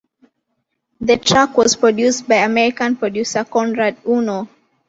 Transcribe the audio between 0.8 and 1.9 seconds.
The track was